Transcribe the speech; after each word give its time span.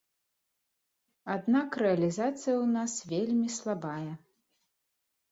Аднак 1.33 1.75
рэалізацыя 1.83 2.31
ў 2.35 2.65
нас 2.77 2.93
вельмі 3.11 3.47
слабая. 3.57 4.11